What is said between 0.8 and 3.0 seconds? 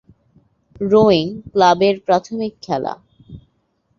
Rowing ক্লাবের প্রাথমিক খেলা।